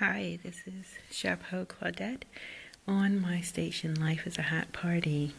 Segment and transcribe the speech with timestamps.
[0.00, 2.22] Hi, this is Chapeau Claudette
[2.86, 5.32] on my station Life is a Hat Party.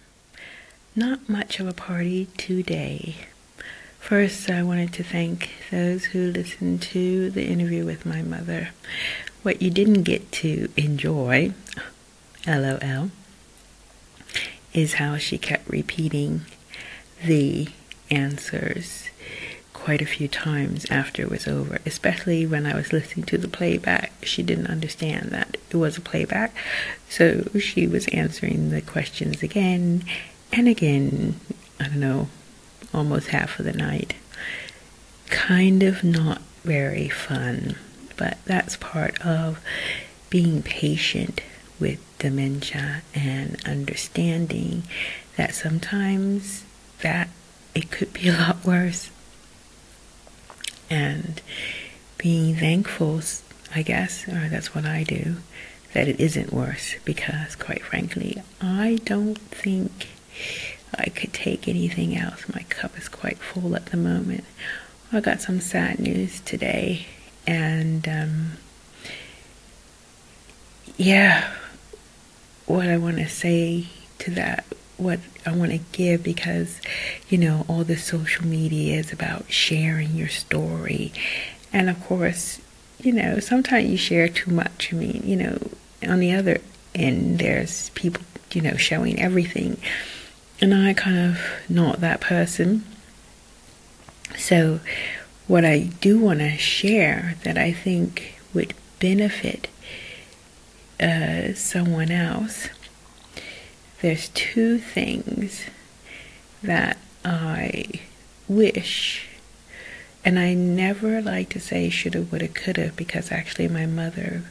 [0.98, 3.16] Not much of a party today.
[4.01, 8.72] First, I wanted to thank those who listened to the interview with my mother.
[9.44, 11.54] What you didn't get to enjoy,
[12.46, 13.12] lol,
[14.73, 16.41] is how she kept repeating
[17.23, 17.70] the
[18.12, 19.10] answers
[19.80, 23.48] quite a few times after it was over, especially when I was listening to the
[23.48, 24.12] playback.
[24.23, 26.54] She didn't understand that it was a playback,
[27.08, 30.04] so she was answering the questions again
[30.52, 31.40] and again.
[31.80, 32.27] I don't know,
[32.94, 34.16] almost half of the night.
[35.30, 37.76] Kind of not very fun,
[38.18, 39.59] but that's part of
[40.30, 41.41] being patient
[41.80, 44.84] with dementia and understanding
[45.38, 46.66] that sometimes
[47.02, 47.30] that
[47.73, 49.09] it could be a lot worse
[50.89, 51.41] and
[52.17, 53.21] being thankful,
[53.73, 55.38] I guess, or that's what I do,
[55.93, 60.09] that it isn't worse because, quite frankly, I don't think
[60.98, 62.43] I could take anything else.
[62.54, 64.43] My cup is quite full at the moment.
[65.11, 67.07] I got some sad news today,
[67.47, 68.51] and um,
[70.97, 71.51] yeah,
[72.65, 73.87] what I want to say
[74.19, 74.65] to that
[75.00, 76.81] what I want to give because,
[77.30, 81.14] you know, all the social media is about sharing your story.
[81.72, 82.59] And of course,
[83.00, 84.94] you know, sometimes you share too much.
[84.94, 85.58] I mean, you know,
[86.08, 86.59] on the other
[86.94, 89.77] end, there's people, you know, showing everything.
[90.61, 91.39] And I kind of
[91.70, 92.83] not that person.
[94.38, 94.80] So,
[95.47, 99.67] what I do want to share that I think would benefit
[101.00, 102.67] uh, someone else
[104.02, 105.66] there's two things
[106.64, 107.86] that I
[108.47, 109.28] wish,
[110.23, 114.44] and I never like to say shoulda, woulda, coulda, because actually my mother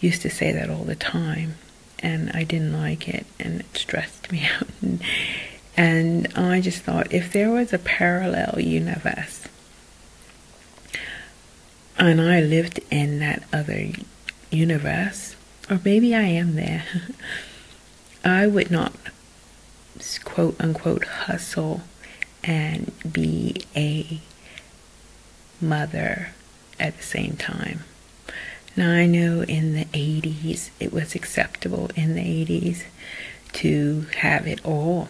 [0.00, 1.56] used to say that all the time,
[1.98, 4.68] and I didn't like it, and it stressed me out.
[5.76, 9.46] And, I just thought if there was a parallel universe,
[11.98, 13.88] and I lived in that other
[14.50, 15.34] universe,
[15.68, 16.84] or maybe I am there.
[18.28, 18.92] I would not
[20.24, 21.82] quote unquote hustle
[22.44, 24.20] and be a
[25.60, 26.28] mother
[26.78, 27.84] at the same time.
[28.76, 32.84] Now, I know in the 80s it was acceptable in the 80s
[33.54, 35.08] to have it all,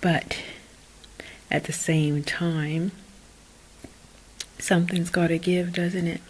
[0.00, 0.38] but
[1.50, 2.92] at the same time,
[4.58, 6.20] something's got to give, doesn't it?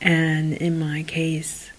[0.00, 1.69] And in my case,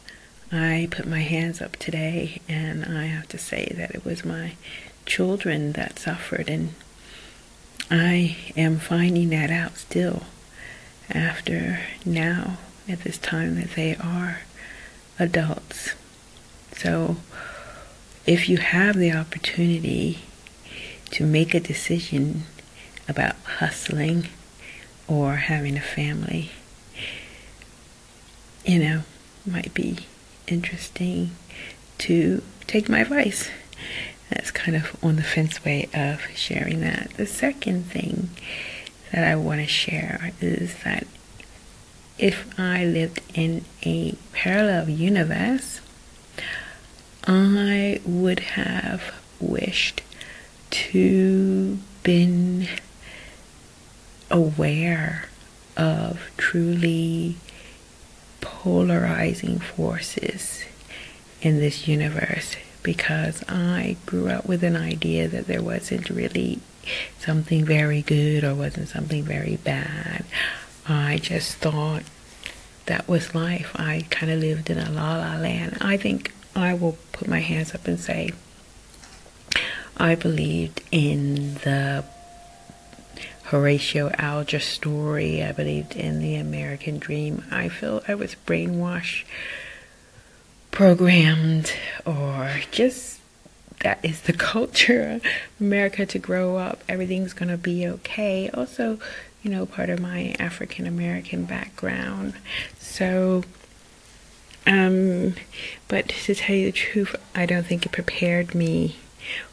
[0.51, 4.55] I put my hands up today, and I have to say that it was my
[5.05, 6.73] children that suffered, and
[7.89, 10.23] I am finding that out still
[11.09, 12.57] after now
[12.87, 14.41] at this time that they are
[15.19, 15.93] adults.
[16.73, 17.17] So,
[18.25, 20.19] if you have the opportunity
[21.11, 22.43] to make a decision
[23.07, 24.27] about hustling
[25.07, 26.51] or having a family,
[28.65, 29.01] you know,
[29.45, 29.97] might be
[30.47, 31.31] interesting
[31.99, 33.49] to take my advice.
[34.29, 37.11] That's kind of on the fence way of sharing that.
[37.17, 38.29] The second thing
[39.11, 41.05] that I want to share is that
[42.17, 45.81] if I lived in a parallel universe,
[47.25, 50.01] I would have wished
[50.69, 52.67] to been
[54.29, 55.25] aware
[55.75, 57.35] of truly
[58.41, 60.65] polarizing forces
[61.41, 66.59] in this universe because I grew up with an idea that there wasn't really
[67.19, 70.25] something very good or wasn't something very bad.
[70.87, 72.03] I just thought
[72.87, 73.71] that was life.
[73.75, 75.77] I kind of lived in a la la land.
[75.81, 78.31] I think I will put my hands up and say
[79.97, 82.03] I believed in the
[83.51, 85.43] Horatio Alger story.
[85.43, 87.43] I believed in the American dream.
[87.51, 89.25] I feel I was brainwashed,
[90.71, 91.73] programmed,
[92.05, 93.19] or just
[93.81, 95.23] that is the culture of
[95.59, 96.81] America to grow up.
[96.87, 98.49] Everything's going to be okay.
[98.53, 98.99] Also,
[99.43, 102.35] you know, part of my African American background.
[102.79, 103.43] So,
[104.65, 105.33] um,
[105.89, 108.95] but to tell you the truth, I don't think it prepared me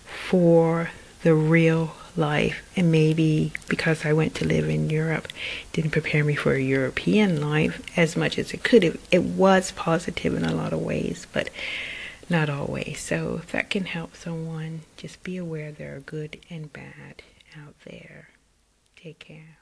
[0.04, 0.90] for
[1.24, 5.28] the real life and maybe because I went to live in Europe
[5.72, 8.98] didn't prepare me for a European life as much as it could.
[9.10, 11.48] It was positive in a lot of ways, but
[12.28, 13.00] not always.
[13.00, 17.22] So if that can help someone, just be aware there are good and bad
[17.56, 18.28] out there.
[18.96, 19.58] Take care.